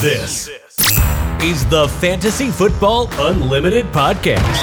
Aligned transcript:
This 0.00 0.48
is 1.42 1.66
the 1.70 1.88
Fantasy 1.98 2.52
Football 2.52 3.08
Unlimited 3.18 3.84
podcast 3.86 4.62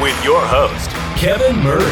with 0.00 0.24
your 0.24 0.40
host, 0.40 0.90
Kevin 1.18 1.56
Murray. 1.56 1.82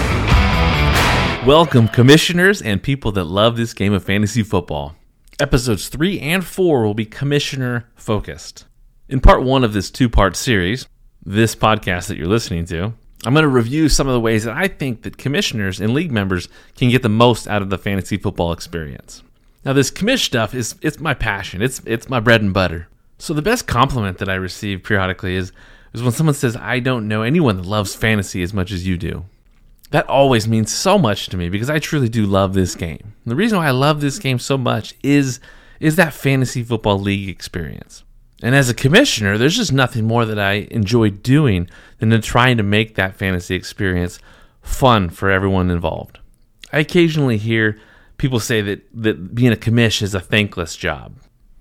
Welcome, 1.45 1.89
commissioners 1.89 2.63
and 2.63 2.81
people 2.81 3.11
that 3.11 3.25
love 3.25 3.57
this 3.57 3.75
game 3.75 3.93
of 3.93 4.05
fantasy 4.05 4.45
football. 4.45 4.95
Episodes 5.41 5.89
3 5.89 6.21
and 6.21 6.47
4 6.47 6.85
will 6.85 6.95
be 6.95 7.05
commissioner 7.05 7.91
focused. 7.97 8.67
In 9.09 9.19
part 9.19 9.43
1 9.43 9.65
of 9.65 9.73
this 9.73 9.91
two 9.91 10.09
part 10.09 10.37
series, 10.37 10.87
this 11.25 11.57
podcast 11.57 12.07
that 12.07 12.17
you're 12.17 12.29
listening 12.29 12.65
to, 12.67 12.95
I'm 13.25 13.35
going 13.35 13.43
to 13.43 13.49
review 13.49 13.89
some 13.89 14.07
of 14.07 14.15
the 14.15 14.21
ways 14.21 14.45
that 14.45 14.57
I 14.57 14.69
think 14.69 15.03
that 15.03 15.19
commissioners 15.19 15.81
and 15.81 15.93
league 15.93 16.13
members 16.13 16.49
can 16.77 16.91
get 16.91 17.03
the 17.03 17.09
most 17.09 17.49
out 17.49 17.63
of 17.63 17.71
the 17.71 17.79
fantasy 17.79 18.17
football 18.17 18.53
experience. 18.53 19.25
Now, 19.67 19.73
this 19.73 19.91
commish 19.91 20.21
stuff 20.21 20.55
is 20.55 20.77
it's 20.81 21.01
my 21.01 21.13
passion. 21.13 21.61
It's 21.61 21.83
it's 21.85 22.09
my 22.09 22.21
bread 22.21 22.41
and 22.41 22.55
butter. 22.55 22.87
So 23.19 23.35
the 23.35 23.43
best 23.43 23.67
compliment 23.67 24.19
that 24.19 24.29
I 24.29 24.37
receive 24.37 24.85
periodically 24.85 25.35
is 25.35 25.51
is 25.93 26.05
when 26.05 26.13
someone 26.13 26.37
says, 26.37 26.57
"I 26.57 26.79
don't 26.79 27.09
know 27.09 27.23
anyone 27.23 27.57
that 27.57 27.67
loves 27.67 27.97
fantasy 27.97 28.45
as 28.45 28.55
much 28.55 28.71
as 28.71 28.87
you 28.87 28.97
do." 28.97 29.25
That 29.91 30.09
always 30.09 30.47
means 30.47 30.73
so 30.73 30.99
much 30.99 31.27
to 31.31 31.37
me 31.37 31.49
because 31.49 31.69
I 31.69 31.81
truly 31.81 32.09
do 32.09 32.27
love 32.27 32.55
this 32.55 32.77
game. 32.77 33.15
And 33.25 33.33
the 33.33 33.35
reason 33.35 33.59
why 33.59 33.67
I 33.67 33.73
love 33.73 34.01
this 34.01 34.21
game 34.21 34.39
so 34.39 34.57
much 34.57 34.95
is 35.03 35.41
is 35.81 35.97
that 35.97 36.13
fantasy 36.13 36.63
football 36.63 37.01
league 37.01 37.29
experience. 37.29 38.05
And 38.45 38.55
as 38.55 38.71
a 38.71 38.75
commissioner, 38.75 39.37
there's 39.37 39.57
just 39.57 39.73
nothing 39.73 40.05
more 40.05 40.25
that 40.27 40.39
I 40.39 40.69
enjoy 40.71 41.11
doing 41.11 41.69
than 41.99 42.11
to 42.11 42.21
trying 42.21 42.57
to 42.59 42.63
make 42.63 42.95
that 42.95 43.17
fantasy 43.17 43.57
experience 43.57 44.21
fun 44.63 45.11
for 45.11 45.29
everyone 45.29 45.73
involved. 45.73 46.21
I 46.73 46.79
occasionally 46.79 47.37
hear 47.37 47.81
people 48.19 48.41
say 48.41 48.61
that, 48.63 48.83
that 48.95 49.35
being 49.35 49.53
a 49.53 49.57
commish 49.57 50.03
is 50.03 50.15
a 50.15 50.21
thankless 50.21 50.77
job. 50.77 51.17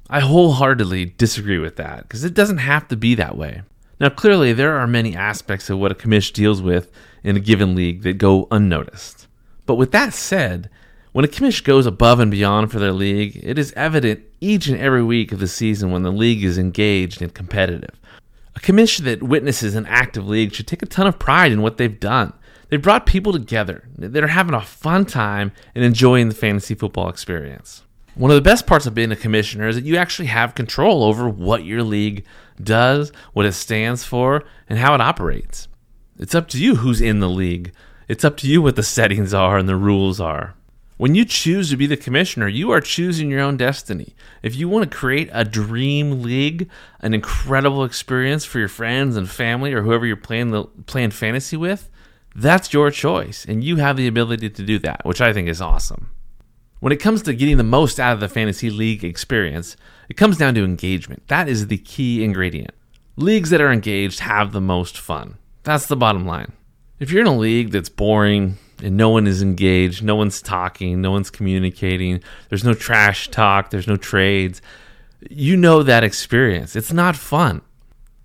I 0.09 0.19
wholeheartedly 0.19 1.05
disagree 1.17 1.57
with 1.57 1.77
that 1.77 2.03
because 2.03 2.23
it 2.23 2.33
doesn't 2.33 2.59
have 2.59 2.87
to 2.89 2.95
be 2.95 3.15
that 3.15 3.37
way. 3.37 3.63
Now, 3.99 4.09
clearly, 4.09 4.53
there 4.53 4.77
are 4.77 4.87
many 4.87 5.15
aspects 5.15 5.69
of 5.69 5.79
what 5.79 5.91
a 5.91 5.95
commish 5.95 6.31
deals 6.33 6.61
with 6.61 6.91
in 7.23 7.35
a 7.35 7.39
given 7.39 7.75
league 7.75 8.03
that 8.03 8.17
go 8.17 8.47
unnoticed. 8.51 9.27
But 9.65 9.75
with 9.75 9.91
that 9.91 10.13
said, 10.13 10.69
when 11.11 11.25
a 11.25 11.29
commish 11.29 11.63
goes 11.63 11.85
above 11.85 12.19
and 12.19 12.29
beyond 12.29 12.71
for 12.71 12.79
their 12.79 12.91
league, 12.91 13.39
it 13.41 13.57
is 13.57 13.71
evident 13.73 14.21
each 14.41 14.67
and 14.67 14.77
every 14.77 15.01
week 15.01 15.31
of 15.31 15.39
the 15.39 15.47
season 15.47 15.91
when 15.91 16.03
the 16.03 16.11
league 16.11 16.43
is 16.43 16.57
engaged 16.57 17.21
and 17.21 17.33
competitive. 17.33 17.99
A 18.55 18.59
commish 18.59 18.99
that 18.99 19.23
witnesses 19.23 19.75
an 19.75 19.85
active 19.87 20.27
league 20.27 20.53
should 20.53 20.67
take 20.67 20.83
a 20.83 20.87
ton 20.87 21.07
of 21.07 21.17
pride 21.17 21.51
in 21.51 21.61
what 21.61 21.77
they've 21.77 21.99
done 21.99 22.33
they 22.69 22.77
brought 22.77 23.05
people 23.05 23.33
together 23.33 23.87
that 23.97 24.23
are 24.23 24.27
having 24.27 24.55
a 24.55 24.61
fun 24.61 25.05
time 25.05 25.51
and 25.73 25.83
enjoying 25.83 26.29
the 26.29 26.35
fantasy 26.35 26.75
football 26.75 27.09
experience. 27.09 27.83
One 28.15 28.31
of 28.31 28.35
the 28.35 28.41
best 28.41 28.65
parts 28.65 28.85
of 28.85 28.95
being 28.95 29.11
a 29.11 29.15
commissioner 29.15 29.67
is 29.67 29.75
that 29.75 29.83
you 29.83 29.97
actually 29.97 30.27
have 30.27 30.55
control 30.55 31.03
over 31.03 31.27
what 31.27 31.65
your 31.65 31.83
league 31.83 32.25
does, 32.61 33.11
what 33.33 33.45
it 33.45 33.51
stands 33.51 34.05
for, 34.05 34.43
and 34.69 34.79
how 34.79 34.95
it 34.95 35.01
operates. 35.01 35.67
It's 36.17 36.33
up 36.33 36.47
to 36.49 36.63
you 36.63 36.75
who's 36.75 37.01
in 37.01 37.19
the 37.19 37.29
league. 37.29 37.73
It's 38.07 38.23
up 38.23 38.37
to 38.37 38.47
you 38.47 38.61
what 38.61 38.77
the 38.77 38.83
settings 38.83 39.33
are 39.33 39.57
and 39.57 39.67
the 39.67 39.75
rules 39.75 40.21
are. 40.21 40.55
When 40.97 41.13
you 41.13 41.25
choose 41.25 41.69
to 41.71 41.77
be 41.77 41.87
the 41.87 41.97
commissioner, 41.97 42.47
you 42.47 42.71
are 42.71 42.79
choosing 42.79 43.29
your 43.29 43.41
own 43.41 43.57
destiny. 43.57 44.15
If 44.41 44.55
you 44.55 44.69
want 44.69 44.89
to 44.89 44.97
create 44.97 45.29
a 45.33 45.43
dream 45.43 46.21
league, 46.21 46.69
an 47.01 47.13
incredible 47.13 47.83
experience 47.83 48.45
for 48.45 48.59
your 48.59 48.69
friends 48.69 49.17
and 49.17 49.29
family 49.29 49.73
or 49.73 49.81
whoever 49.81 50.05
you're 50.05 50.15
playing 50.15 50.51
the 50.51 50.63
playing 50.85 51.11
fantasy 51.11 51.57
with, 51.57 51.89
that's 52.35 52.73
your 52.73 52.91
choice, 52.91 53.45
and 53.45 53.63
you 53.63 53.77
have 53.77 53.95
the 53.95 54.07
ability 54.07 54.49
to 54.49 54.63
do 54.63 54.77
that, 54.79 55.05
which 55.05 55.21
I 55.21 55.31
think 55.31 55.47
is 55.47 55.61
awesome. 55.61 56.11
When 56.81 56.91
it 56.91 56.99
comes 56.99 57.21
to 57.23 57.33
getting 57.33 57.57
the 57.57 57.63
most 57.63 57.99
out 57.99 58.13
of 58.13 58.19
the 58.19 58.27
fantasy 58.27 58.69
league 58.69 59.03
experience, 59.03 59.77
it 60.09 60.17
comes 60.17 60.37
down 60.37 60.53
to 60.55 60.63
engagement. 60.63 61.27
That 61.29 61.47
is 61.47 61.67
the 61.67 61.77
key 61.77 62.23
ingredient. 62.23 62.71
Leagues 63.15 63.49
that 63.49 63.61
are 63.61 63.71
engaged 63.71 64.19
have 64.19 64.51
the 64.51 64.61
most 64.61 64.99
fun. 64.99 65.37
That's 65.63 65.87
the 65.87 65.95
bottom 65.95 66.25
line. 66.25 66.51
If 66.99 67.09
you're 67.09 67.21
in 67.21 67.27
a 67.27 67.37
league 67.37 67.71
that's 67.71 67.89
boring 67.89 68.57
and 68.83 68.97
no 68.97 69.09
one 69.09 69.27
is 69.27 69.41
engaged, 69.41 70.03
no 70.03 70.15
one's 70.15 70.41
talking, 70.41 71.01
no 71.01 71.11
one's 71.11 71.29
communicating, 71.29 72.21
there's 72.49 72.65
no 72.65 72.73
trash 72.73 73.29
talk, 73.29 73.69
there's 73.69 73.87
no 73.87 73.95
trades, 73.95 74.61
you 75.29 75.55
know 75.55 75.83
that 75.83 76.03
experience. 76.03 76.75
It's 76.75 76.93
not 76.93 77.15
fun. 77.15 77.61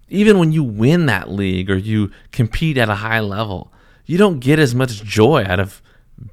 Even 0.09 0.39
when 0.41 0.51
you 0.51 0.65
win 0.65 1.07
that 1.07 1.31
league 1.31 1.71
or 1.71 1.77
you 1.77 2.11
compete 2.33 2.77
at 2.77 2.89
a 2.89 2.97
high 2.97 3.21
level, 3.21 3.73
you 4.11 4.19
don't 4.19 4.41
get 4.41 4.59
as 4.59 4.75
much 4.75 5.05
joy 5.05 5.45
out 5.47 5.61
of 5.61 5.81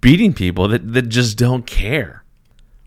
beating 0.02 0.34
people 0.34 0.68
that, 0.68 0.94
that 0.94 1.04
just 1.04 1.38
don't 1.38 1.68
care. 1.68 2.24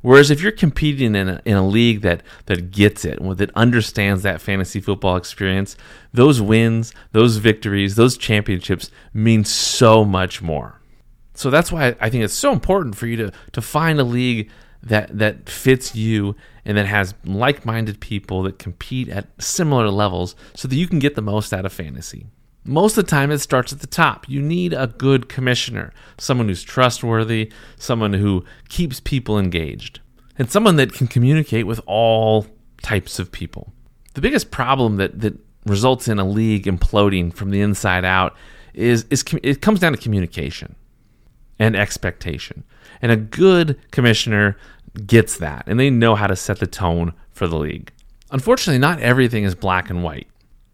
Whereas 0.03 0.33
if 0.33 0.43
you're 0.43 0.51
competing 0.51 1.15
in 1.15 1.29
a, 1.29 1.41
in 1.45 1.57
a 1.57 1.65
league 1.65 2.01
that, 2.01 2.25
that 2.47 2.73
gets 2.73 3.05
it, 3.05 3.21
that 3.37 3.53
understands 3.55 4.25
that 4.25 4.41
fantasy 4.41 4.81
football 4.81 5.15
experience, 5.15 5.77
those 6.13 6.43
wins, 6.43 6.93
those 7.13 7.37
victories, 7.37 7.95
those 7.95 8.19
championships 8.19 8.91
mean 9.15 9.45
so 9.45 10.05
much 10.05 10.43
more. 10.43 10.81
So 11.35 11.51
that's 11.51 11.71
why 11.71 11.95
I 12.01 12.11
think 12.11 12.25
it's 12.25 12.35
so 12.35 12.53
important 12.53 12.97
for 12.97 13.07
you 13.07 13.17
to, 13.19 13.33
to 13.53 13.63
find 13.63 14.01
a 14.01 14.05
league 14.05 14.51
that, 14.83 15.17
that 15.17 15.49
fits 15.49 15.95
you 15.95 16.35
and 16.65 16.77
that 16.77 16.87
has 16.87 17.15
like 17.25 17.65
minded 17.65 18.01
people 18.01 18.43
that 18.43 18.59
compete 18.59 19.09
at 19.09 19.29
similar 19.41 19.89
levels 19.89 20.35
so 20.57 20.67
that 20.67 20.75
you 20.75 20.89
can 20.89 20.99
get 20.99 21.15
the 21.15 21.23
most 21.23 21.53
out 21.53 21.65
of 21.65 21.73
fantasy. 21.73 22.27
Most 22.65 22.99
of 22.99 23.05
the 23.05 23.11
time, 23.11 23.31
it 23.31 23.39
starts 23.39 23.73
at 23.73 23.81
the 23.81 23.87
top. 23.87 24.29
You 24.29 24.43
need 24.43 24.73
a 24.75 24.87
good 24.87 25.29
commissioner, 25.29 25.93
someone 26.19 26.49
who's 26.49 26.63
trustworthy, 26.63 27.51
someone 27.77 28.13
who 28.13 28.45
keeps 28.69 29.01
people 29.01 29.39
engaged, 29.39 30.01
and 30.39 30.51
someone 30.51 30.77
that 30.77 30.93
can 30.93 31.07
communicate 31.07 31.67
with 31.67 31.81
all 31.87 32.47
types 32.83 33.19
of 33.19 33.33
people. 33.33 33.73
The 34.15 34.21
biggest 34.21 34.51
problem 34.51 34.97
that, 34.97 35.21
that 35.21 35.39
results 35.67 36.09
in 36.09 36.19
a 36.19 36.29
league 36.29 36.65
imploding 36.65 37.33
from 37.33 37.51
the 37.51 37.61
inside 37.61 38.05
out 38.05 38.37
is, 38.75 39.05
is 39.11 39.25
it 39.43 39.63
comes 39.63 39.81
down 39.81 39.93
to 39.93 39.99
communication 39.99 40.75
and 41.59 41.77
expectation. 41.77 42.65
And 43.03 43.13
a 43.13 43.17
good 43.17 43.79
commissioner 43.91 44.57
gets 45.07 45.39
that, 45.39 45.65
and 45.67 45.79
they 45.79 45.91
know 45.91 46.15
how 46.15 46.27
to 46.27 46.37
set 46.37 46.59
the 46.59 46.67
tone 46.67 47.13
for 47.31 47.47
the 47.47 47.59
league. 47.59 47.93
Unfortunately, 48.31 48.79
not 48.79 49.01
everything 49.01 49.45
is 49.45 49.55
black 49.55 49.91
and 49.91 50.03
white. 50.03 50.29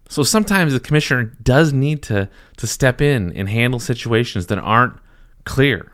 So 0.09 0.23
sometimes 0.23 0.73
the 0.73 0.81
commissioner 0.81 1.25
does 1.43 1.73
need 1.73 2.03
to 2.05 2.29
to 2.59 2.67
step 2.67 3.01
in 3.01 3.33
and 3.33 3.49
handle 3.49 3.81
situations 3.81 4.47
that 4.47 4.59
aren't 4.59 4.99
clear. 5.45 5.93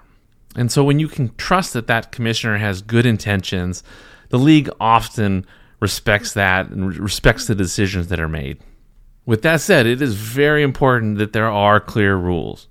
And 0.54 0.70
so 0.70 0.84
when 0.84 0.98
you 0.98 1.08
can 1.08 1.34
trust 1.36 1.72
that 1.72 1.86
that 1.86 2.12
commissioner 2.12 2.58
has 2.58 2.82
good 2.82 3.06
intentions, 3.06 3.82
the 4.28 4.38
league 4.38 4.68
often 4.80 5.46
respects 5.80 6.34
that 6.34 6.68
and 6.68 6.96
respects 6.98 7.46
the 7.46 7.54
decisions 7.54 8.08
that 8.08 8.20
are 8.20 8.28
made. 8.28 8.60
With 9.24 9.42
that 9.42 9.60
said, 9.60 9.86
it 9.86 10.02
is 10.02 10.14
very 10.14 10.62
important 10.62 11.18
that 11.18 11.32
there 11.32 11.50
are 11.50 11.80
clear 11.80 12.16
rules. 12.16 12.68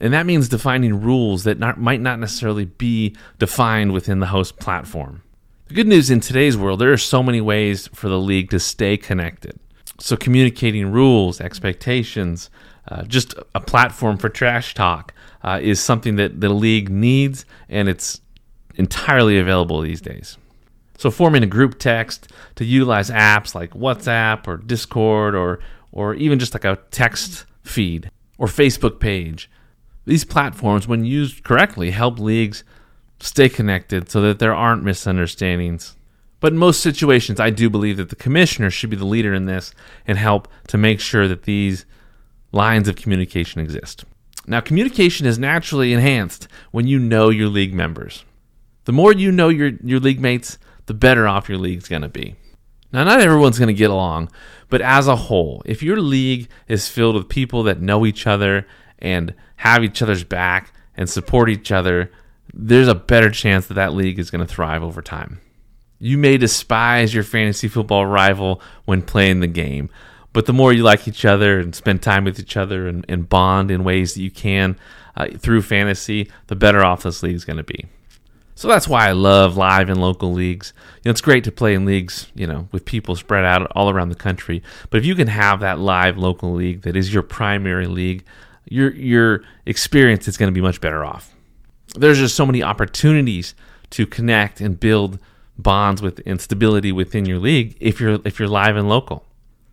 And 0.00 0.14
that 0.14 0.26
means 0.26 0.48
defining 0.48 1.02
rules 1.02 1.44
that 1.44 1.58
not, 1.58 1.78
might 1.78 2.00
not 2.00 2.18
necessarily 2.18 2.64
be 2.64 3.14
defined 3.38 3.92
within 3.92 4.18
the 4.18 4.26
host 4.26 4.58
platform. 4.58 5.22
The 5.68 5.74
good 5.74 5.86
news 5.86 6.10
in 6.10 6.20
today's 6.20 6.56
world, 6.56 6.80
there 6.80 6.92
are 6.92 6.96
so 6.96 7.22
many 7.22 7.40
ways 7.40 7.88
for 7.88 8.08
the 8.08 8.18
league 8.18 8.50
to 8.50 8.58
stay 8.58 8.96
connected. 8.96 9.60
So, 10.00 10.16
communicating 10.16 10.90
rules, 10.90 11.40
expectations, 11.40 12.48
uh, 12.88 13.02
just 13.02 13.34
a 13.54 13.60
platform 13.60 14.16
for 14.16 14.30
trash 14.30 14.74
talk 14.74 15.12
uh, 15.44 15.60
is 15.62 15.78
something 15.78 16.16
that 16.16 16.40
the 16.40 16.48
league 16.48 16.88
needs, 16.88 17.44
and 17.68 17.88
it's 17.88 18.20
entirely 18.76 19.38
available 19.38 19.82
these 19.82 20.00
days. 20.00 20.38
So, 20.96 21.10
forming 21.10 21.42
a 21.42 21.46
group 21.46 21.78
text 21.78 22.32
to 22.56 22.64
utilize 22.64 23.10
apps 23.10 23.54
like 23.54 23.72
WhatsApp 23.72 24.48
or 24.48 24.56
Discord 24.56 25.34
or, 25.34 25.60
or 25.92 26.14
even 26.14 26.38
just 26.38 26.54
like 26.54 26.64
a 26.64 26.78
text 26.90 27.44
feed 27.62 28.10
or 28.38 28.46
Facebook 28.46 29.00
page. 29.00 29.50
These 30.06 30.24
platforms, 30.24 30.88
when 30.88 31.04
used 31.04 31.44
correctly, 31.44 31.90
help 31.90 32.18
leagues 32.18 32.64
stay 33.20 33.50
connected 33.50 34.10
so 34.10 34.22
that 34.22 34.38
there 34.38 34.54
aren't 34.54 34.82
misunderstandings 34.82 35.94
but 36.40 36.52
in 36.52 36.58
most 36.58 36.80
situations, 36.80 37.38
I 37.38 37.50
do 37.50 37.70
believe 37.70 37.98
that 37.98 38.08
the 38.08 38.16
commissioner 38.16 38.70
should 38.70 38.90
be 38.90 38.96
the 38.96 39.04
leader 39.04 39.34
in 39.34 39.46
this 39.46 39.72
and 40.06 40.18
help 40.18 40.48
to 40.68 40.78
make 40.78 41.00
sure 41.00 41.28
that 41.28 41.42
these 41.42 41.84
lines 42.52 42.88
of 42.88 42.96
communication 42.96 43.60
exist. 43.60 44.04
Now, 44.46 44.60
communication 44.60 45.26
is 45.26 45.38
naturally 45.38 45.92
enhanced 45.92 46.48
when 46.70 46.86
you 46.86 46.98
know 46.98 47.28
your 47.28 47.48
league 47.48 47.74
members. 47.74 48.24
The 48.84 48.92
more 48.92 49.12
you 49.12 49.30
know 49.30 49.50
your, 49.50 49.72
your 49.84 50.00
league 50.00 50.20
mates, 50.20 50.58
the 50.86 50.94
better 50.94 51.28
off 51.28 51.48
your 51.48 51.58
league's 51.58 51.88
going 51.88 52.02
to 52.02 52.08
be. 52.08 52.34
Now, 52.92 53.04
not 53.04 53.20
everyone's 53.20 53.58
going 53.58 53.68
to 53.68 53.74
get 53.74 53.90
along, 53.90 54.30
but 54.68 54.80
as 54.80 55.06
a 55.06 55.14
whole, 55.14 55.62
if 55.64 55.82
your 55.82 56.00
league 56.00 56.48
is 56.66 56.88
filled 56.88 57.14
with 57.14 57.28
people 57.28 57.62
that 57.64 57.80
know 57.80 58.04
each 58.04 58.26
other 58.26 58.66
and 58.98 59.34
have 59.56 59.84
each 59.84 60.02
other's 60.02 60.24
back 60.24 60.72
and 60.96 61.08
support 61.08 61.50
each 61.50 61.70
other, 61.70 62.10
there's 62.52 62.88
a 62.88 62.94
better 62.94 63.30
chance 63.30 63.66
that 63.68 63.74
that 63.74 63.94
league 63.94 64.18
is 64.18 64.30
going 64.30 64.44
to 64.44 64.52
thrive 64.52 64.82
over 64.82 65.02
time. 65.02 65.40
You 66.00 66.18
may 66.18 66.38
despise 66.38 67.14
your 67.14 67.24
fantasy 67.24 67.68
football 67.68 68.06
rival 68.06 68.60
when 68.86 69.02
playing 69.02 69.40
the 69.40 69.46
game, 69.46 69.90
but 70.32 70.46
the 70.46 70.52
more 70.52 70.72
you 70.72 70.82
like 70.82 71.06
each 71.06 71.24
other 71.24 71.60
and 71.60 71.74
spend 71.74 72.02
time 72.02 72.24
with 72.24 72.40
each 72.40 72.56
other 72.56 72.88
and, 72.88 73.04
and 73.08 73.28
bond 73.28 73.70
in 73.70 73.84
ways 73.84 74.14
that 74.14 74.22
you 74.22 74.30
can 74.30 74.76
uh, 75.14 75.28
through 75.38 75.62
fantasy, 75.62 76.30
the 76.46 76.56
better 76.56 76.82
off 76.82 77.02
this 77.02 77.22
league 77.22 77.34
is 77.34 77.44
going 77.44 77.58
to 77.58 77.62
be. 77.62 77.86
So 78.54 78.68
that's 78.68 78.88
why 78.88 79.08
I 79.08 79.12
love 79.12 79.56
live 79.56 79.88
and 79.88 80.00
local 80.00 80.32
leagues. 80.32 80.72
You 80.96 81.08
know, 81.08 81.10
it's 81.12 81.20
great 81.20 81.44
to 81.44 81.52
play 81.52 81.74
in 81.74 81.86
leagues, 81.86 82.26
you 82.34 82.46
know, 82.46 82.68
with 82.72 82.84
people 82.84 83.16
spread 83.16 83.44
out 83.44 83.70
all 83.72 83.90
around 83.90 84.10
the 84.10 84.14
country. 84.14 84.62
But 84.90 84.98
if 84.98 85.06
you 85.06 85.14
can 85.14 85.28
have 85.28 85.60
that 85.60 85.78
live 85.78 86.18
local 86.18 86.52
league 86.52 86.82
that 86.82 86.96
is 86.96 87.12
your 87.12 87.22
primary 87.22 87.86
league, 87.86 88.24
your 88.66 88.92
your 88.92 89.42
experience 89.66 90.28
is 90.28 90.36
going 90.36 90.48
to 90.48 90.54
be 90.54 90.60
much 90.60 90.80
better 90.80 91.04
off. 91.04 91.34
There's 91.94 92.18
just 92.18 92.36
so 92.36 92.46
many 92.46 92.62
opportunities 92.62 93.54
to 93.90 94.06
connect 94.06 94.60
and 94.60 94.78
build 94.78 95.18
bonds 95.62 96.02
with 96.02 96.20
instability 96.20 96.92
within 96.92 97.26
your 97.26 97.38
league 97.38 97.76
if 97.80 98.00
you're 98.00 98.18
if 98.24 98.38
you're 98.38 98.48
live 98.48 98.76
and 98.76 98.88
local. 98.88 99.24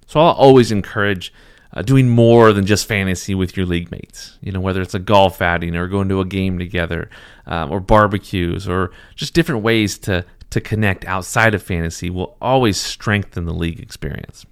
So 0.06 0.19
I'll 0.19 0.34
always 0.34 0.72
encourage 0.72 1.34
uh, 1.74 1.81
doing 1.81 2.07
more 2.07 2.54
than 2.54 2.66
just 2.66 2.88
fantasy 2.88 3.36
with 3.36 3.57
your 3.57 3.66
league 3.66 3.92
mates. 3.92 4.38
You 4.42 4.51
know, 4.51 4.62
whether 4.62 4.81
it's 4.81 4.94
a 4.95 5.00
golf 5.00 5.42
outing 5.42 5.75
or 5.75 5.88
going 5.88 6.10
to 6.10 6.22
a 6.22 6.25
game 6.25 6.57
together, 6.57 7.10
um, 7.45 7.72
or 7.72 7.80
barbecues, 7.80 8.68
or 8.68 8.92
just 9.16 9.34
different 9.34 9.63
ways 9.63 9.98
to 10.00 10.25
to 10.50 10.62
connect 10.62 11.06
outside 11.06 11.54
of 11.54 11.62
fantasy 11.62 12.10
will 12.10 12.38
always 12.42 12.78
strengthen 12.78 13.45
the 13.45 13.54
league 13.54 13.80
experience. 13.80 14.45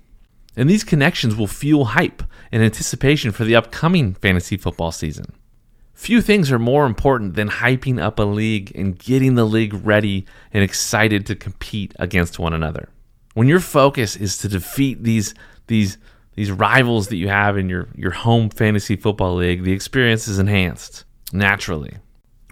And 0.58 0.70
these 0.70 0.84
connections 0.84 1.36
will 1.36 1.48
fuel 1.48 1.86
hype 1.86 2.24
and 2.52 2.62
anticipation 2.62 3.31
for 3.31 3.44
the 3.44 3.56
upcoming 3.56 4.14
fantasy 4.14 4.58
football 4.58 4.92
season. 4.92 5.34
Few 5.95 6.21
things 6.21 6.51
are 6.51 6.59
more 6.59 6.86
important 6.86 7.36
than 7.36 7.50
hyping 7.50 8.01
up 8.01 8.19
a 8.19 8.24
league 8.24 8.71
and 8.75 9.00
getting 9.00 9.36
the 9.36 9.45
league 9.45 9.74
ready 9.74 10.25
and 10.53 10.62
excited 10.62 11.25
to 11.25 11.36
compete 11.36 11.94
against 11.97 12.38
one 12.38 12.53
another. 12.53 12.89
When 13.33 13.47
your 13.47 13.62
focus 13.62 14.15
is 14.15 14.38
to 14.39 14.50
defeat 14.50 15.03
these 15.03 15.33
these 15.68 15.97
these 16.36 16.51
rivals 16.51 17.07
that 17.07 17.15
you 17.15 17.30
have 17.30 17.57
in 17.57 17.69
your, 17.69 17.88
your 17.95 18.12
home 18.12 18.50
fantasy 18.50 18.97
football 18.97 19.36
league, 19.36 19.63
the 19.63 19.71
experience 19.71 20.27
is 20.27 20.38
enhanced 20.38 21.06
naturally. 21.31 21.95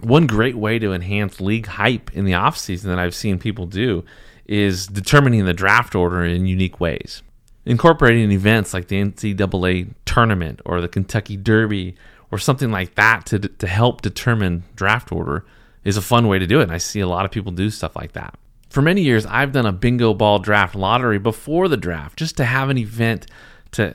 One 0.00 0.26
great 0.26 0.56
way 0.56 0.78
to 0.78 0.94
enhance 0.94 1.38
league 1.38 1.66
hype 1.66 2.10
in 2.14 2.24
the 2.24 2.32
offseason 2.32 2.84
that 2.84 2.98
I've 2.98 3.14
seen 3.14 3.38
people 3.38 3.66
do 3.66 4.04
is 4.46 4.86
determining 4.86 5.44
the 5.44 5.52
draft 5.52 5.94
order 5.94 6.24
in 6.24 6.46
unique 6.46 6.80
ways. 6.80 7.22
Incorporating 7.66 8.30
events 8.32 8.72
like 8.72 8.88
the 8.88 9.02
NCAA 9.02 9.94
tournament 10.06 10.60
or 10.64 10.80
the 10.80 10.88
Kentucky 10.88 11.36
Derby 11.36 11.94
or 12.30 12.38
something 12.38 12.70
like 12.70 12.94
that 12.94 13.26
to, 13.26 13.38
to 13.38 13.66
help 13.66 14.02
determine 14.02 14.64
draft 14.74 15.12
order 15.12 15.44
is 15.84 15.96
a 15.96 16.02
fun 16.02 16.26
way 16.28 16.38
to 16.38 16.46
do 16.46 16.60
it. 16.60 16.64
And 16.64 16.72
I 16.72 16.78
see 16.78 17.00
a 17.00 17.06
lot 17.06 17.24
of 17.24 17.30
people 17.30 17.52
do 17.52 17.70
stuff 17.70 17.94
like 17.96 18.12
that. 18.12 18.34
For 18.70 18.82
many 18.82 19.02
years, 19.02 19.24
I've 19.26 19.52
done 19.52 19.66
a 19.66 19.72
bingo 19.72 20.14
ball 20.14 20.40
draft 20.40 20.74
lottery 20.74 21.18
before 21.18 21.68
the 21.68 21.76
draft 21.76 22.18
just 22.18 22.36
to 22.38 22.44
have 22.44 22.70
an 22.70 22.78
event 22.78 23.26
to 23.72 23.94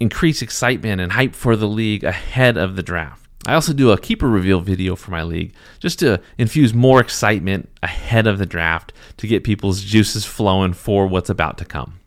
increase 0.00 0.42
excitement 0.42 1.00
and 1.00 1.12
hype 1.12 1.34
for 1.34 1.56
the 1.56 1.68
league 1.68 2.04
ahead 2.04 2.56
of 2.56 2.76
the 2.76 2.82
draft. 2.82 3.28
I 3.46 3.54
also 3.54 3.72
do 3.72 3.92
a 3.92 3.98
keeper 3.98 4.28
reveal 4.28 4.60
video 4.60 4.96
for 4.96 5.10
my 5.10 5.22
league 5.22 5.54
just 5.78 6.00
to 6.00 6.20
infuse 6.36 6.74
more 6.74 7.00
excitement 7.00 7.68
ahead 7.82 8.26
of 8.26 8.38
the 8.38 8.46
draft 8.46 8.92
to 9.18 9.26
get 9.26 9.44
people's 9.44 9.82
juices 9.82 10.24
flowing 10.24 10.72
for 10.72 11.06
what's 11.06 11.30
about 11.30 11.58
to 11.58 11.64
come. 11.64 12.00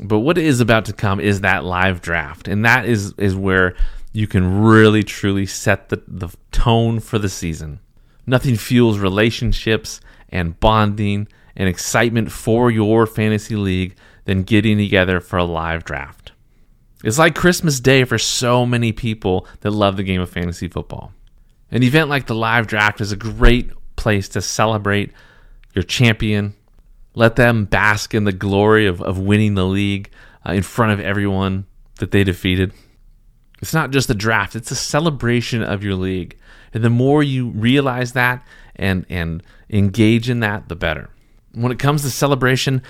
But 0.00 0.20
what 0.20 0.38
is 0.38 0.60
about 0.60 0.84
to 0.86 0.92
come 0.92 1.20
is 1.20 1.40
that 1.40 1.64
live 1.64 2.02
draft, 2.02 2.48
and 2.48 2.64
that 2.64 2.86
is 2.86 3.14
is 3.18 3.34
where 3.34 3.74
you 4.16 4.26
can 4.26 4.62
really 4.62 5.02
truly 5.02 5.44
set 5.44 5.90
the, 5.90 6.02
the 6.08 6.30
tone 6.50 7.00
for 7.00 7.18
the 7.18 7.28
season. 7.28 7.78
Nothing 8.26 8.56
fuels 8.56 8.98
relationships 8.98 10.00
and 10.30 10.58
bonding 10.58 11.28
and 11.54 11.68
excitement 11.68 12.32
for 12.32 12.70
your 12.70 13.06
fantasy 13.06 13.56
league 13.56 13.94
than 14.24 14.42
getting 14.42 14.78
together 14.78 15.20
for 15.20 15.36
a 15.36 15.44
live 15.44 15.84
draft. 15.84 16.32
It's 17.04 17.18
like 17.18 17.34
Christmas 17.34 17.78
Day 17.78 18.04
for 18.04 18.16
so 18.16 18.64
many 18.64 18.90
people 18.90 19.46
that 19.60 19.72
love 19.72 19.98
the 19.98 20.02
game 20.02 20.22
of 20.22 20.30
fantasy 20.30 20.66
football. 20.66 21.12
An 21.70 21.82
event 21.82 22.08
like 22.08 22.26
the 22.26 22.34
live 22.34 22.66
draft 22.66 23.02
is 23.02 23.12
a 23.12 23.16
great 23.16 23.70
place 23.96 24.30
to 24.30 24.40
celebrate 24.40 25.12
your 25.74 25.82
champion, 25.82 26.54
let 27.14 27.36
them 27.36 27.66
bask 27.66 28.14
in 28.14 28.24
the 28.24 28.32
glory 28.32 28.86
of, 28.86 29.02
of 29.02 29.18
winning 29.18 29.56
the 29.56 29.66
league 29.66 30.08
uh, 30.48 30.52
in 30.52 30.62
front 30.62 30.92
of 30.92 31.00
everyone 31.00 31.66
that 31.98 32.12
they 32.12 32.24
defeated. 32.24 32.72
It's 33.60 33.74
not 33.74 33.90
just 33.90 34.10
a 34.10 34.14
draft, 34.14 34.56
it's 34.56 34.70
a 34.70 34.76
celebration 34.76 35.62
of 35.62 35.82
your 35.82 35.94
league. 35.94 36.36
And 36.74 36.84
the 36.84 36.90
more 36.90 37.22
you 37.22 37.48
realize 37.48 38.12
that 38.12 38.46
and, 38.74 39.06
and 39.08 39.42
engage 39.70 40.28
in 40.28 40.40
that, 40.40 40.68
the 40.68 40.76
better. 40.76 41.08
When 41.52 41.72
it 41.72 41.78
comes 41.78 42.02
to 42.02 42.10
celebration, 42.10 42.82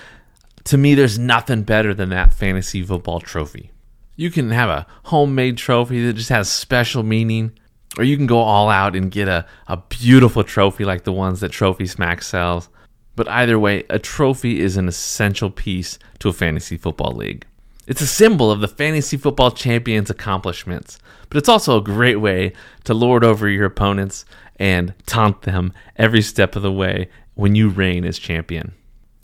to 0.65 0.77
me, 0.77 0.93
there's 0.95 1.17
nothing 1.17 1.63
better 1.63 1.93
than 1.93 2.09
that 2.09 2.33
fantasy 2.33 2.83
football 2.83 3.21
trophy. 3.21 3.71
You 4.17 4.29
can 4.29 4.49
have 4.49 4.69
a 4.69 4.85
homemade 5.03 5.57
trophy 5.57 6.05
that 6.05 6.13
just 6.13 6.29
has 6.29 6.51
special 6.51 7.03
meaning, 7.03 7.53
or 7.97 8.03
you 8.03 8.17
can 8.17 8.27
go 8.27 8.39
all 8.39 8.69
out 8.69 8.95
and 8.95 9.09
get 9.09 9.29
a, 9.29 9.45
a 9.67 9.77
beautiful 9.77 10.43
trophy 10.43 10.83
like 10.83 11.03
the 11.03 11.13
ones 11.13 11.39
that 11.39 11.51
Trophy 11.51 11.87
Smack 11.87 12.21
sells. 12.21 12.67
But 13.15 13.29
either 13.29 13.57
way, 13.57 13.83
a 13.89 13.97
trophy 13.97 14.59
is 14.59 14.75
an 14.75 14.87
essential 14.87 15.49
piece 15.49 15.97
to 16.19 16.29
a 16.29 16.33
fantasy 16.33 16.77
football 16.77 17.13
league. 17.13 17.45
It's 17.87 18.01
a 18.01 18.07
symbol 18.07 18.51
of 18.51 18.59
the 18.59 18.67
fantasy 18.67 19.15
football 19.15 19.49
champion's 19.49 20.09
accomplishments, 20.09 20.99
but 21.29 21.37
it's 21.37 21.47
also 21.47 21.77
a 21.77 21.83
great 21.83 22.17
way 22.17 22.51
to 22.83 22.93
lord 22.93 23.23
over 23.23 23.47
your 23.47 23.65
opponents 23.65 24.25
and 24.57 24.93
taunt 25.05 25.43
them 25.43 25.71
every 25.95 26.21
step 26.21 26.57
of 26.57 26.63
the 26.63 26.71
way 26.71 27.09
when 27.35 27.55
you 27.55 27.69
reign 27.69 28.03
as 28.03 28.19
champion. 28.19 28.73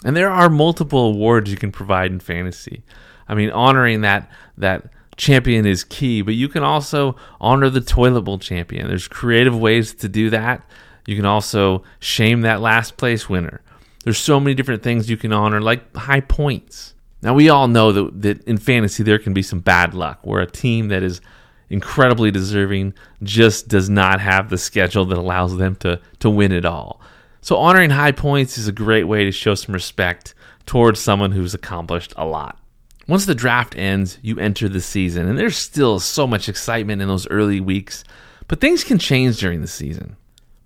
And 0.06 0.15
there 0.15 0.30
are 0.30 0.50
multiple 0.50 1.07
awards 1.07 1.51
you 1.51 1.57
can 1.57 1.74
provide 1.74 2.12
in 2.12 2.21
fantasy. 2.21 2.83
I 3.27 3.36
mean, 3.36 3.50
honoring 3.50 4.01
that 4.01 4.31
that 4.57 4.86
champion 5.18 5.66
is 5.66 5.83
key, 5.83 6.21
but 6.21 6.33
you 6.33 6.48
can 6.48 6.63
also 6.63 7.18
honor 7.42 7.69
the 7.69 7.81
toilet 7.81 8.21
bowl 8.21 8.39
champion. 8.39 8.88
There's 8.88 9.09
creative 9.09 9.57
ways 9.57 9.94
to 9.95 10.07
do 10.07 10.30
that. 10.30 10.63
You 11.06 11.18
can 11.18 11.25
also 11.25 11.83
shame 12.00 12.42
that 12.42 12.62
last 12.62 12.95
place 12.95 13.27
winner. 13.27 13.62
There's 14.06 14.18
so 14.18 14.39
many 14.39 14.54
different 14.54 14.83
things 14.83 15.09
you 15.09 15.18
can 15.18 15.33
honor, 15.33 15.59
like 15.59 15.94
high 15.95 16.21
points. 16.21 16.94
Now 17.23 17.33
we 17.33 17.49
all 17.49 17.67
know 17.67 17.91
that, 17.91 18.21
that 18.21 18.43
in 18.43 18.57
fantasy 18.57 19.01
there 19.01 19.17
can 19.17 19.33
be 19.33 19.41
some 19.41 19.59
bad 19.59 19.93
luck 19.93 20.19
where 20.23 20.41
a 20.41 20.49
team 20.49 20.89
that 20.89 21.03
is 21.03 21.21
incredibly 21.69 22.29
deserving 22.29 22.93
just 23.23 23.67
does 23.67 23.89
not 23.89 24.19
have 24.19 24.49
the 24.49 24.57
schedule 24.57 25.05
that 25.05 25.17
allows 25.17 25.57
them 25.57 25.75
to 25.77 25.99
to 26.19 26.29
win 26.29 26.51
it 26.51 26.65
all. 26.65 27.01
So 27.41 27.57
honoring 27.57 27.89
high 27.89 28.11
points 28.11 28.57
is 28.57 28.67
a 28.67 28.73
great 28.73 29.05
way 29.05 29.23
to 29.25 29.31
show 29.31 29.55
some 29.55 29.73
respect 29.73 30.35
towards 30.65 30.99
someone 30.99 31.31
who's 31.31 31.53
accomplished 31.53 32.13
a 32.15 32.25
lot. 32.25 32.59
Once 33.07 33.25
the 33.25 33.35
draft 33.35 33.75
ends, 33.77 34.17
you 34.21 34.39
enter 34.39 34.69
the 34.69 34.79
season, 34.79 35.27
and 35.27 35.37
there's 35.37 35.57
still 35.57 35.99
so 35.99 36.25
much 36.25 36.47
excitement 36.47 37.01
in 37.01 37.09
those 37.09 37.27
early 37.27 37.59
weeks, 37.59 38.05
but 38.47 38.61
things 38.61 38.83
can 38.83 38.97
change 38.97 39.39
during 39.39 39.59
the 39.59 39.67
season. 39.67 40.15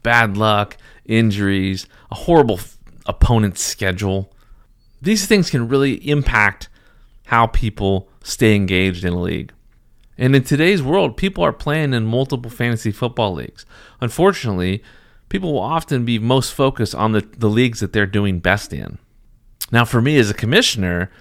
Bad 0.04 0.38
luck, 0.38 0.77
injuries, 1.06 1.88
a 2.12 2.15
horrible 2.15 2.59
f- 2.59 2.77
opponent's 3.07 3.62
schedule. 3.62 4.31
These 5.02 5.26
things 5.26 5.50
can 5.50 5.68
really 5.68 5.96
impact 6.10 6.70
how 7.26 7.48
people 7.48 8.10
stay 8.24 8.56
engaged 8.56 9.04
in 9.06 9.14
a 9.14 9.21
league. 9.21 9.54
And 10.18 10.36
in 10.36 10.44
today's 10.44 10.81
world, 10.81 11.18
people 11.18 11.44
are 11.44 11.54
playing 11.54 11.94
in 11.94 12.06
multiple 12.06 12.50
fantasy 12.50 12.92
football 12.92 13.33
leagues. 13.33 13.66
Unfortunately, 14.02 14.83
people 15.30 15.54
will 15.54 15.60
often 15.60 16.06
be 16.06 16.18
most 16.18 16.54
focused 16.54 16.95
on 16.95 17.12
the, 17.12 17.21
the 17.21 17.50
leagues 17.50 17.80
that 17.81 17.94
they're 17.94 18.06
doing 18.06 18.40
best 18.40 18.74
in. 18.74 18.98
Now, 19.71 19.86
for 19.86 20.02
me 20.02 20.18
as 20.18 20.30
a 20.30 20.33
commissioner, 20.33 21.12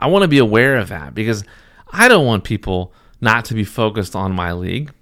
I 0.00 0.06
want 0.06 0.22
to 0.22 0.28
be 0.28 0.38
aware 0.38 0.76
of 0.76 0.88
that 0.88 1.14
because 1.14 1.44
I 1.90 2.08
don't 2.08 2.26
want 2.26 2.44
people 2.44 2.92
not 3.20 3.44
to 3.46 3.54
be 3.54 3.64
focused 3.64 4.16
on 4.16 4.34
my 4.34 4.52
league. 4.52 4.92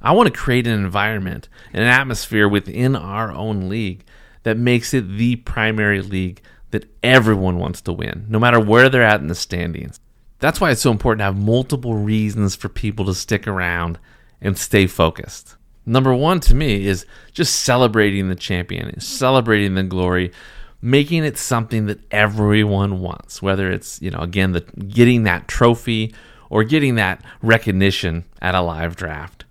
I 0.00 0.12
want 0.12 0.32
to 0.32 0.38
create 0.38 0.66
an 0.66 0.72
environment, 0.72 1.48
an 1.72 1.82
atmosphere 1.82 2.48
within 2.48 2.96
our 2.96 3.30
own 3.30 3.68
league 3.68 4.04
that 4.44 4.56
makes 4.56 4.94
it 4.94 5.16
the 5.16 5.36
primary 5.36 6.00
league 6.00 6.40
that 6.70 6.88
everyone 7.02 7.58
wants 7.58 7.80
to 7.82 7.92
win, 7.92 8.26
no 8.28 8.38
matter 8.38 8.60
where 8.60 8.88
they're 8.88 9.02
at 9.02 9.20
in 9.20 9.26
the 9.26 9.34
standings. 9.34 9.98
That's 10.38 10.60
why 10.60 10.70
it's 10.70 10.80
so 10.80 10.90
important 10.90 11.20
to 11.20 11.24
have 11.24 11.38
multiple 11.38 11.94
reasons 11.94 12.56
for 12.56 12.68
people 12.68 13.04
to 13.06 13.14
stick 13.14 13.46
around 13.46 13.98
and 14.40 14.56
stay 14.56 14.86
focused. 14.86 15.56
Number 15.84 16.14
one 16.14 16.40
to 16.40 16.54
me 16.54 16.86
is 16.86 17.04
just 17.32 17.60
celebrating 17.60 18.28
the 18.28 18.36
champion, 18.36 19.00
celebrating 19.00 19.74
the 19.74 19.82
glory, 19.82 20.32
making 20.80 21.24
it 21.24 21.36
something 21.36 21.86
that 21.86 22.00
everyone 22.10 23.00
wants, 23.00 23.42
whether 23.42 23.70
it's, 23.70 24.00
you 24.00 24.10
know, 24.10 24.20
again, 24.20 24.52
the 24.52 24.60
getting 24.60 25.24
that 25.24 25.48
trophy 25.48 26.14
or 26.48 26.64
getting 26.64 26.94
that 26.94 27.22
recognition 27.42 28.24
at 28.40 28.54
a 28.54 28.60
live 28.60 28.96
draft. 28.96 29.44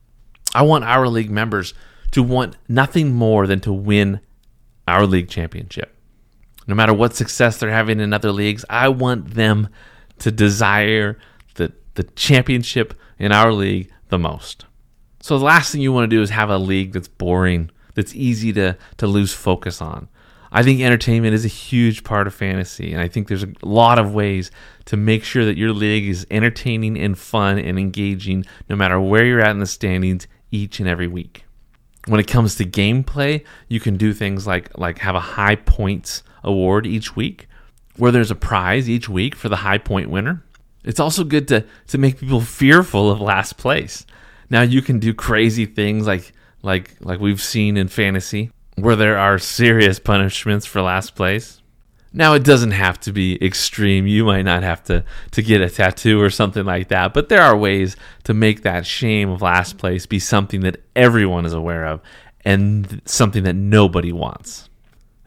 I 0.54 0.64
want 0.64 0.86
our 0.86 1.08
league 1.08 1.30
members 1.30 1.74
to 2.12 2.24
want 2.24 2.58
nothing 2.68 3.14
more 3.14 3.46
than 3.46 3.60
to 3.62 3.74
win 3.74 4.20
our 4.88 5.06
league 5.06 5.30
championship. 5.30 5.96
No 6.70 6.76
matter 6.76 6.94
what 6.94 7.16
success 7.16 7.58
they're 7.58 7.72
having 7.72 8.00
in 8.00 8.14
other 8.14 8.32
leagues, 8.32 8.64
I 8.70 8.90
want 8.90 9.34
them 9.34 9.70
to 10.20 10.32
desire 10.32 11.18
the, 11.56 11.74
the 11.96 12.04
championship 12.04 12.94
in 13.18 13.32
our 13.32 13.52
league 13.52 13.92
the 14.10 14.20
most. 14.20 14.66
So 15.20 15.40
the 15.40 15.46
last 15.46 15.72
thing 15.72 15.82
you 15.82 15.92
want 15.92 16.08
to 16.08 16.16
do 16.16 16.22
is 16.22 16.30
have 16.30 16.52
a 16.52 16.60
league 16.60 16.94
that's 16.94 17.08
boring, 17.08 17.72
that's 17.96 18.14
easy 18.14 18.54
to, 18.54 18.78
to 18.98 19.08
lose 19.08 19.34
focus 19.34 19.82
on. 19.82 20.10
I 20.52 20.62
think 20.62 20.80
entertainment 20.82 21.34
is 21.34 21.44
a 21.44 21.50
huge 21.50 22.04
part 22.04 22.28
of 22.28 22.36
fantasy, 22.36 22.94
and 22.94 23.02
I 23.02 23.08
think 23.08 23.30
there's 23.30 23.44
a 23.44 23.54
lot 23.64 23.98
of 23.98 24.14
ways 24.14 24.52
to 24.86 24.96
make 24.96 25.24
sure 25.24 25.46
that 25.46 25.58
your 25.58 25.74
league 25.74 26.08
is 26.08 26.28
entertaining 26.30 27.00
and 27.00 27.18
fun 27.18 27.58
and 27.58 27.80
engaging 27.80 28.46
no 28.70 28.76
matter 28.76 29.00
where 29.00 29.26
you're 29.26 29.42
at 29.42 29.52
in 29.52 29.60
the 29.60 29.66
standings 29.66 30.28
each 30.52 30.80
and 30.80 30.88
every 30.88 31.08
week. 31.08 31.46
When 32.10 32.20
it 32.20 32.28
comes 32.28 32.56
to 32.56 32.66
gameplay, 32.66 33.46
you 33.68 33.80
can 33.80 33.96
do 33.96 34.14
things 34.14 34.48
like 34.48 34.76
like 34.78 34.98
have 34.98 35.14
a 35.14 35.20
high 35.20 35.56
points 35.56 36.24
award 36.44 36.88
each 36.88 37.16
week, 37.16 37.48
where 37.98 38.12
there's 38.12 38.32
a 38.32 38.36
prize 38.36 38.90
each 38.90 39.08
week 39.08 39.36
for 39.36 39.48
the 39.48 39.58
high 39.58 39.78
point 39.78 40.10
winner. 40.10 40.44
It's 40.84 41.00
also 41.00 41.24
good 41.24 41.48
to 41.50 41.66
to 41.90 41.98
make 42.00 42.20
people 42.20 42.42
fearful 42.42 43.12
of 43.12 43.22
last 43.22 43.58
place. 43.58 44.08
Now 44.50 44.64
you 44.64 44.82
can 44.82 44.98
do 44.98 45.14
crazy 45.14 45.68
things 45.68 46.08
like 46.08 46.34
like 46.64 46.96
like 47.00 47.20
we've 47.20 47.42
seen 47.42 47.78
in 47.78 47.88
fantasy 47.90 48.50
where 48.76 48.96
there 48.96 49.20
are 49.20 49.38
serious 49.38 50.00
punishments 50.00 50.66
for 50.66 50.82
last 50.82 51.14
place. 51.14 51.59
Now 52.12 52.34
it 52.34 52.44
doesn't 52.44 52.72
have 52.72 53.00
to 53.02 53.12
be 53.12 53.44
extreme. 53.44 54.08
You 54.08 54.26
might 54.26 54.42
not 54.42 54.64
have 54.64 54.84
to 54.86 55.04
to 55.32 55.44
get 55.44 55.62
a 55.62 55.70
tattoo 55.70 56.20
or 56.20 56.30
something 56.30 56.66
like 56.66 56.88
that, 56.88 57.14
but 57.14 57.30
there 57.30 57.42
are 57.42 57.56
ways 57.56 57.96
to 58.24 58.34
make 58.34 58.64
that 58.64 58.86
shame 58.86 59.30
of 59.30 59.42
last 59.42 59.78
place 59.78 60.06
be 60.06 60.20
something 60.20 60.62
that 60.62 60.82
everyone 60.96 61.46
is 61.46 61.54
aware 61.54 61.86
of 61.86 62.02
and 62.44 63.02
something 63.06 63.44
that 63.44 63.54
nobody 63.56 64.12
wants. 64.12 64.70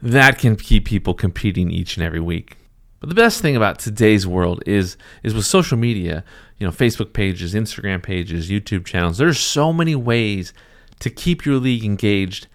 That 0.01 0.37
can 0.37 0.57
keep 0.57 0.85
people 0.85 1.13
competing 1.13 1.71
each 1.71 1.95
and 1.95 2.05
every 2.05 2.19
week. 2.19 2.57
But 2.99 3.09
the 3.09 3.15
best 3.15 3.41
thing 3.41 3.55
about 3.55 3.79
today's 3.79 4.27
world 4.27 4.61
is 4.65 4.97
is 5.23 5.33
with 5.33 5.45
social 5.45 5.77
media, 5.77 6.25
you 6.57 6.67
know, 6.67 6.71
Facebook 6.71 7.13
pages, 7.13 7.53
Instagram 7.53 8.03
pages, 8.03 8.49
YouTube 8.49 8.85
channels. 8.85 9.17
There's 9.17 9.39
so 9.39 9.71
many 9.71 9.95
ways 9.95 10.53
to 10.99 11.09
keep 11.09 11.45
your 11.45 11.57
league 11.57 11.85
engaged 11.85 12.47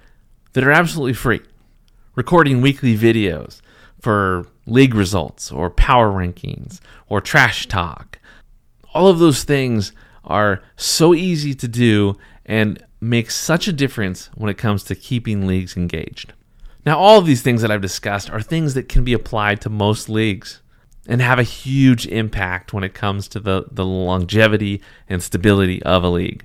that 0.52 0.64
are 0.64 0.73
absolutely 0.73 1.14
free. 1.14 1.40
Recording 2.14 2.61
weekly 2.61 2.97
videos 2.97 3.61
for 4.00 4.47
league 4.67 4.95
results 4.95 5.50
or 5.50 5.71
power 5.71 6.11
rankings 6.11 6.81
or 7.09 7.21
trash 7.21 7.67
talk. 7.67 8.19
All 8.95 9.09
of 9.09 9.19
those 9.19 9.45
things 9.45 9.93
are 10.25 10.62
so 10.76 11.14
easy 11.14 11.55
to 11.55 11.69
do 11.69 12.17
and 12.45 12.83
make 13.00 13.31
such 13.31 13.69
a 13.69 13.73
difference 13.73 14.31
when 14.35 14.50
it 14.50 14.59
comes 14.59 14.83
to 14.85 14.95
keeping 14.95 15.47
leagues 15.47 15.76
engaged. 15.76 16.33
Now, 16.85 16.99
all 16.99 17.19
of 17.19 17.26
these 17.26 17.43
things 17.43 17.62
that 17.62 17.71
I've 17.71 17.83
discussed 17.83 18.31
are 18.31 18.40
things 18.40 18.75
that 18.75 18.88
can 18.88 19.05
be 19.05 19.12
applied 19.12 19.61
to 19.62 19.71
most 19.71 20.09
leagues 20.09 20.62
and 21.07 21.21
have 21.21 21.38
a 21.38 21.43
huge 21.43 22.07
impact 22.07 22.73
when 22.73 22.85
it 22.85 22.95
comes 22.95 23.28
to 23.28 23.40
the, 23.40 23.67
the 23.71 23.85
longevity 23.85 24.83
and 25.09 25.23
stability 25.23 25.83
of 25.83 26.05
a 26.05 26.09
league. 26.09 26.45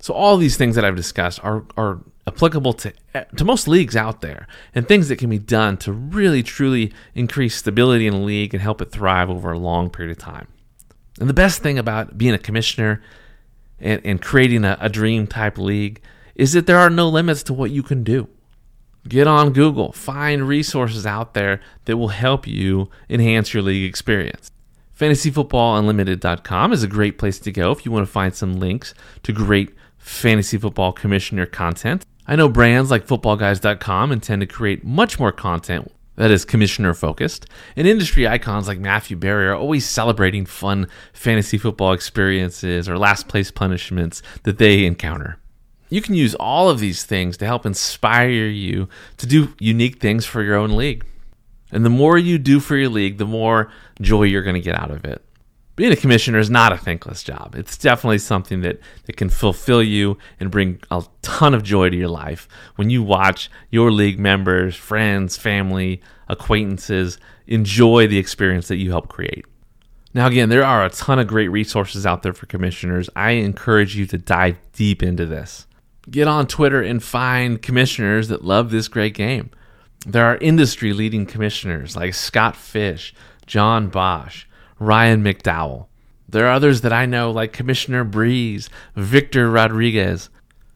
So 0.00 0.14
all 0.14 0.36
these 0.36 0.56
things 0.56 0.76
that 0.76 0.84
I've 0.84 0.96
discussed 0.96 1.42
are, 1.42 1.64
are 1.76 2.00
applicable 2.26 2.72
to 2.72 2.92
to 3.36 3.44
most 3.44 3.68
leagues 3.68 3.96
out 3.96 4.20
there 4.20 4.46
and 4.74 4.88
things 4.88 5.08
that 5.08 5.18
can 5.18 5.30
be 5.30 5.38
done 5.38 5.76
to 5.76 5.92
really 5.92 6.42
truly 6.42 6.92
increase 7.14 7.56
stability 7.56 8.06
in 8.06 8.14
a 8.14 8.22
league 8.22 8.54
and 8.54 8.62
help 8.62 8.80
it 8.80 8.90
thrive 8.90 9.28
over 9.28 9.52
a 9.52 9.58
long 9.58 9.90
period 9.90 10.10
of 10.10 10.18
time. 10.18 10.48
And 11.20 11.28
the 11.28 11.34
best 11.34 11.62
thing 11.62 11.78
about 11.78 12.18
being 12.18 12.34
a 12.34 12.38
commissioner 12.38 13.02
and, 13.78 14.00
and 14.04 14.20
creating 14.20 14.64
a, 14.64 14.76
a 14.80 14.88
dream 14.88 15.26
type 15.26 15.58
league 15.58 16.00
is 16.34 16.52
that 16.54 16.66
there 16.66 16.78
are 16.78 16.90
no 16.90 17.08
limits 17.08 17.42
to 17.44 17.52
what 17.52 17.70
you 17.70 17.82
can 17.82 18.02
do. 18.02 18.28
Get 19.06 19.26
on 19.26 19.52
Google, 19.52 19.92
find 19.92 20.48
resources 20.48 21.04
out 21.04 21.34
there 21.34 21.60
that 21.84 21.98
will 21.98 22.08
help 22.08 22.46
you 22.46 22.88
enhance 23.10 23.52
your 23.52 23.62
league 23.62 23.88
experience. 23.88 24.50
FantasyFootballUnlimited.com 24.98 26.72
is 26.72 26.82
a 26.82 26.88
great 26.88 27.18
place 27.18 27.38
to 27.40 27.52
go 27.52 27.70
if 27.70 27.84
you 27.84 27.92
want 27.92 28.06
to 28.06 28.12
find 28.12 28.34
some 28.34 28.54
links 28.54 28.94
to 29.24 29.32
great 29.32 29.74
fantasy 29.98 30.56
football 30.56 30.92
commissioner 30.92 31.46
content. 31.46 32.06
I 32.26 32.36
know 32.36 32.48
brands 32.48 32.90
like 32.90 33.06
footballguys.com 33.06 34.12
intend 34.12 34.40
to 34.40 34.46
create 34.46 34.84
much 34.84 35.18
more 35.18 35.32
content 35.32 35.92
that 36.16 36.30
is 36.30 36.44
commissioner 36.44 36.94
focused, 36.94 37.46
and 37.76 37.86
industry 37.86 38.26
icons 38.26 38.68
like 38.68 38.78
Matthew 38.78 39.16
Berry 39.16 39.48
are 39.48 39.54
always 39.54 39.84
celebrating 39.84 40.46
fun 40.46 40.88
fantasy 41.12 41.58
football 41.58 41.92
experiences 41.92 42.88
or 42.88 42.96
last 42.96 43.28
place 43.28 43.50
punishments 43.50 44.22
that 44.44 44.58
they 44.58 44.84
encounter. 44.86 45.38
You 45.90 46.00
can 46.00 46.14
use 46.14 46.34
all 46.36 46.70
of 46.70 46.78
these 46.78 47.04
things 47.04 47.36
to 47.38 47.46
help 47.46 47.66
inspire 47.66 48.46
you 48.46 48.88
to 49.18 49.26
do 49.26 49.54
unique 49.58 50.00
things 50.00 50.24
for 50.24 50.42
your 50.42 50.56
own 50.56 50.76
league. 50.76 51.04
And 51.72 51.84
the 51.84 51.90
more 51.90 52.16
you 52.16 52.38
do 52.38 52.60
for 52.60 52.76
your 52.76 52.88
league, 52.88 53.18
the 53.18 53.26
more 53.26 53.70
joy 54.00 54.22
you're 54.22 54.42
going 54.42 54.54
to 54.54 54.60
get 54.60 54.80
out 54.80 54.90
of 54.90 55.04
it 55.04 55.22
being 55.76 55.92
a 55.92 55.96
commissioner 55.96 56.38
is 56.38 56.50
not 56.50 56.72
a 56.72 56.76
thankless 56.76 57.22
job. 57.22 57.54
It's 57.56 57.76
definitely 57.76 58.18
something 58.18 58.60
that, 58.60 58.78
that 59.06 59.16
can 59.16 59.28
fulfill 59.28 59.82
you 59.82 60.18
and 60.38 60.50
bring 60.50 60.80
a 60.90 61.04
ton 61.22 61.54
of 61.54 61.62
joy 61.62 61.90
to 61.90 61.96
your 61.96 62.08
life 62.08 62.48
when 62.76 62.90
you 62.90 63.02
watch 63.02 63.50
your 63.70 63.90
league 63.90 64.18
members, 64.18 64.76
friends, 64.76 65.36
family, 65.36 66.00
acquaintances 66.28 67.18
enjoy 67.46 68.06
the 68.06 68.18
experience 68.18 68.68
that 68.68 68.76
you 68.76 68.90
help 68.90 69.08
create. 69.08 69.44
Now, 70.14 70.28
again, 70.28 70.48
there 70.48 70.64
are 70.64 70.84
a 70.84 70.90
ton 70.90 71.18
of 71.18 71.26
great 71.26 71.48
resources 71.48 72.06
out 72.06 72.22
there 72.22 72.32
for 72.32 72.46
commissioners. 72.46 73.10
I 73.16 73.32
encourage 73.32 73.96
you 73.96 74.06
to 74.06 74.18
dive 74.18 74.58
deep 74.72 75.02
into 75.02 75.26
this. 75.26 75.66
Get 76.08 76.28
on 76.28 76.46
Twitter 76.46 76.82
and 76.82 77.02
find 77.02 77.60
commissioners 77.60 78.28
that 78.28 78.44
love 78.44 78.70
this 78.70 78.88
great 78.88 79.14
game. 79.14 79.50
There 80.06 80.24
are 80.24 80.36
industry 80.36 80.92
leading 80.92 81.26
commissioners 81.26 81.96
like 81.96 82.14
Scott 82.14 82.56
Fish, 82.56 83.14
John 83.46 83.88
Bosch, 83.88 84.44
Ryan 84.78 85.22
McDowell. 85.22 85.86
There 86.28 86.46
are 86.46 86.52
others 86.52 86.80
that 86.80 86.92
I 86.92 87.06
know, 87.06 87.30
like 87.30 87.52
Commissioner 87.52 88.04
Breeze, 88.04 88.68
Victor 88.96 89.50
Rodriguez, 89.50 90.30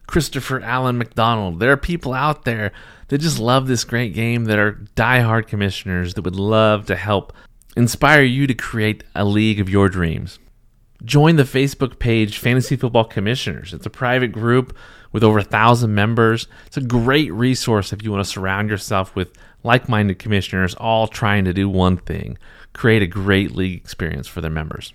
Christopher 0.07 0.61
Allen 0.61 0.97
McDonald. 0.97 1.59
There 1.59 1.71
are 1.71 1.77
people 1.77 2.13
out 2.13 2.45
there 2.45 2.71
that 3.09 3.19
just 3.19 3.39
love 3.39 3.67
this 3.67 3.83
great 3.83 4.13
game 4.13 4.45
that 4.45 4.57
are 4.57 4.85
die-hard 4.95 5.47
commissioners 5.47 6.13
that 6.13 6.23
would 6.23 6.35
love 6.35 6.85
to 6.87 6.95
help 6.95 7.33
inspire 7.75 8.23
you 8.23 8.47
to 8.47 8.53
create 8.53 9.03
a 9.15 9.25
league 9.25 9.59
of 9.59 9.69
your 9.69 9.89
dreams. 9.89 10.39
Join 11.03 11.35
the 11.35 11.43
Facebook 11.43 11.99
page 11.99 12.37
Fantasy 12.37 12.75
Football 12.75 13.05
Commissioners. 13.05 13.73
It's 13.73 13.85
a 13.85 13.91
private 13.91 14.31
group 14.31 14.75
with 15.11 15.23
over 15.23 15.39
a 15.39 15.43
thousand 15.43 15.95
members. 15.95 16.47
It's 16.67 16.77
a 16.77 16.81
great 16.81 17.31
resource 17.31 17.93
if 17.93 18.03
you 18.03 18.11
want 18.11 18.23
to 18.23 18.29
surround 18.29 18.69
yourself 18.69 19.15
with 19.15 19.33
like 19.63 19.89
minded 19.89 20.19
commissioners 20.19 20.75
all 20.75 21.07
trying 21.07 21.45
to 21.45 21.53
do 21.53 21.69
one 21.69 21.97
thing 21.97 22.37
create 22.73 23.01
a 23.01 23.07
great 23.07 23.51
league 23.51 23.79
experience 23.79 24.27
for 24.27 24.41
their 24.41 24.51
members. 24.51 24.93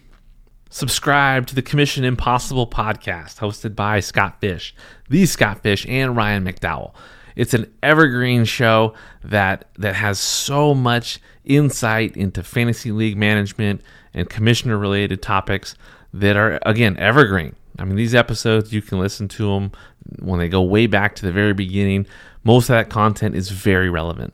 Subscribe 0.71 1.47
to 1.47 1.55
the 1.55 1.63
Commission 1.63 2.05
Impossible 2.05 2.67
podcast 2.67 3.39
hosted 3.39 3.77
by 3.77 4.01
Scott 4.01 4.41
Fish, 4.41 4.75
the 5.09 5.25
Scott 5.25 5.63
Fish, 5.63 5.87
and 5.89 6.17
Ryan 6.17 6.45
McDowell. 6.45 6.95
It's 7.37 7.55
an 7.55 7.73
evergreen 7.83 8.45
show 8.45 8.95
that 9.23 9.69
that 9.79 9.95
has 9.95 10.19
so 10.19 10.75
much 10.75 11.21
insight 11.45 12.17
into 12.17 12.43
fantasy 12.43 12.93
league 12.93 13.17
management 13.17 13.83
and 14.13 14.29
commissioner 14.29 14.79
related 14.79 15.23
topics 15.23 15.75
that 16.13 16.37
are 16.37 16.59
again 16.65 16.97
evergreen. 16.97 17.55
I 17.79 17.85
mean, 17.85 17.97
these 17.97 18.15
episodes 18.15 18.73
you 18.73 18.83
can 18.83 18.99
listen 18.99 19.29
to 19.29 19.47
them 19.47 19.73
when 20.21 20.39
they 20.39 20.49
go 20.49 20.63
way 20.63 20.87
back 20.87 21.17
to 21.17 21.27
the 21.27 21.33
very 21.33 21.55
beginning. 21.55 22.07
Most 22.45 22.69
of 22.69 22.75
that 22.75 22.91
content 22.91 23.35
is 23.35 23.51
very 23.51 23.91
relevant. 23.91 24.33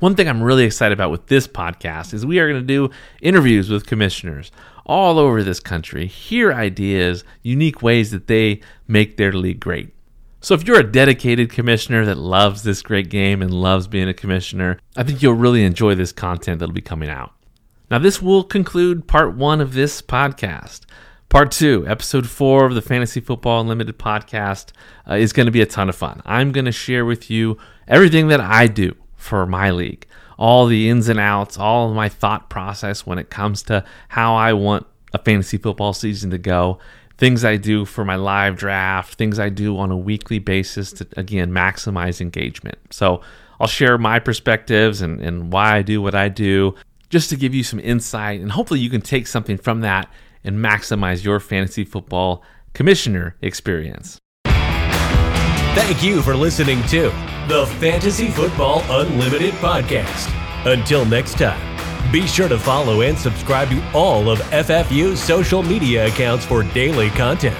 One 0.00 0.14
thing 0.14 0.28
I'm 0.28 0.42
really 0.42 0.64
excited 0.64 0.94
about 0.96 1.10
with 1.10 1.26
this 1.26 1.46
podcast 1.46 2.14
is 2.14 2.24
we 2.24 2.38
are 2.38 2.48
going 2.48 2.60
to 2.60 2.66
do 2.66 2.90
interviews 3.20 3.68
with 3.68 3.86
commissioners 3.86 4.50
all 4.86 5.18
over 5.18 5.42
this 5.42 5.60
country, 5.60 6.06
hear 6.06 6.54
ideas, 6.54 7.22
unique 7.42 7.82
ways 7.82 8.10
that 8.10 8.26
they 8.26 8.60
make 8.88 9.18
their 9.18 9.30
league 9.30 9.60
great. 9.60 9.92
So 10.40 10.54
if 10.54 10.66
you're 10.66 10.80
a 10.80 10.90
dedicated 10.90 11.50
commissioner 11.50 12.06
that 12.06 12.16
loves 12.16 12.62
this 12.62 12.80
great 12.80 13.10
game 13.10 13.42
and 13.42 13.52
loves 13.52 13.88
being 13.88 14.08
a 14.08 14.14
commissioner, 14.14 14.78
I 14.96 15.02
think 15.02 15.20
you'll 15.20 15.34
really 15.34 15.64
enjoy 15.64 15.94
this 15.96 16.12
content 16.12 16.60
that'll 16.60 16.72
be 16.72 16.80
coming 16.80 17.10
out. 17.10 17.34
Now, 17.90 17.98
this 17.98 18.22
will 18.22 18.42
conclude 18.42 19.06
part 19.06 19.36
one 19.36 19.60
of 19.60 19.74
this 19.74 20.00
podcast. 20.00 20.86
Part 21.28 21.50
two, 21.50 21.86
episode 21.86 22.26
four 22.26 22.64
of 22.64 22.74
the 22.74 22.80
Fantasy 22.80 23.20
Football 23.20 23.60
Unlimited 23.60 23.98
podcast, 23.98 24.72
uh, 25.06 25.16
is 25.16 25.34
going 25.34 25.46
to 25.46 25.52
be 25.52 25.60
a 25.60 25.66
ton 25.66 25.90
of 25.90 25.94
fun. 25.94 26.22
I'm 26.24 26.52
going 26.52 26.64
to 26.64 26.72
share 26.72 27.04
with 27.04 27.30
you 27.30 27.58
everything 27.86 28.28
that 28.28 28.40
I 28.40 28.66
do 28.66 28.96
for 29.20 29.46
my 29.46 29.70
league. 29.70 30.06
All 30.38 30.66
the 30.66 30.88
ins 30.88 31.08
and 31.08 31.20
outs, 31.20 31.58
all 31.58 31.92
my 31.92 32.08
thought 32.08 32.48
process 32.48 33.06
when 33.06 33.18
it 33.18 33.30
comes 33.30 33.62
to 33.64 33.84
how 34.08 34.34
I 34.34 34.54
want 34.54 34.86
a 35.12 35.18
fantasy 35.18 35.58
football 35.58 35.92
season 35.92 36.30
to 36.30 36.38
go, 36.38 36.78
things 37.18 37.44
I 37.44 37.56
do 37.56 37.84
for 37.84 38.04
my 38.04 38.16
live 38.16 38.56
draft, 38.56 39.14
things 39.14 39.38
I 39.38 39.50
do 39.50 39.76
on 39.78 39.90
a 39.90 39.96
weekly 39.96 40.38
basis 40.38 40.92
to, 40.94 41.06
again, 41.16 41.50
maximize 41.50 42.20
engagement. 42.20 42.78
So 42.90 43.20
I'll 43.60 43.66
share 43.66 43.98
my 43.98 44.18
perspectives 44.18 45.02
and, 45.02 45.20
and 45.20 45.52
why 45.52 45.76
I 45.76 45.82
do 45.82 46.00
what 46.00 46.14
I 46.14 46.30
do 46.30 46.74
just 47.10 47.28
to 47.30 47.36
give 47.36 47.54
you 47.54 47.62
some 47.62 47.80
insight. 47.80 48.40
And 48.40 48.52
hopefully 48.52 48.80
you 48.80 48.88
can 48.88 49.02
take 49.02 49.26
something 49.26 49.58
from 49.58 49.82
that 49.82 50.10
and 50.42 50.56
maximize 50.56 51.22
your 51.22 51.40
fantasy 51.40 51.84
football 51.84 52.42
commissioner 52.72 53.36
experience. 53.42 54.18
Thank 55.74 56.02
you 56.02 56.20
for 56.20 56.34
listening 56.34 56.82
to 56.88 57.10
the 57.46 57.64
Fantasy 57.78 58.28
Football 58.28 58.82
Unlimited 58.90 59.54
podcast. 59.54 60.28
Until 60.66 61.04
next 61.04 61.38
time, 61.38 61.60
be 62.10 62.26
sure 62.26 62.48
to 62.48 62.58
follow 62.58 63.02
and 63.02 63.16
subscribe 63.16 63.70
to 63.70 63.92
all 63.92 64.28
of 64.30 64.40
FFU's 64.50 65.22
social 65.22 65.62
media 65.62 66.08
accounts 66.08 66.44
for 66.44 66.64
daily 66.64 67.08
content. 67.10 67.56